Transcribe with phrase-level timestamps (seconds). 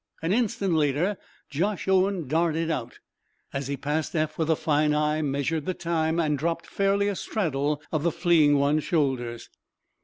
[0.23, 1.15] An instant later
[1.51, 2.97] Josh Owen darted out.
[3.53, 7.15] As he passed, Eph, with a fine eye, measured the time, and dropped fairly a
[7.15, 9.47] straddle of the fleeing one's shoulders.